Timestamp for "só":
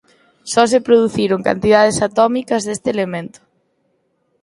0.51-0.63